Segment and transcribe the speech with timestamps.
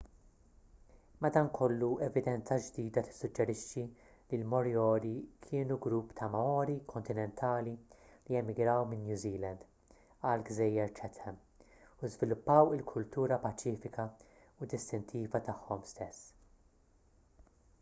[1.23, 3.83] madankollu evidenza ġdida tissuġġerixxi
[4.29, 5.11] li l-moriori
[5.49, 7.73] kienu grupp ta' maori kontinentali
[8.29, 9.67] li emigraw minn new zealand
[10.31, 11.37] għall-gżejjer chatham
[12.07, 14.07] u żviluppaw il-kultura paċifika
[14.65, 16.27] u distintiva tagħhom stess